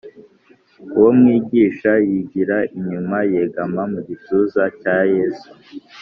Uwo 0.95 1.09
mwigisha 1.19 1.91
yigira 2.09 2.57
inyuma 2.77 3.17
yegama 3.31 3.81
mu 3.91 3.99
gituza 4.07 4.63
cya 4.81 4.97
yesu 5.13 5.49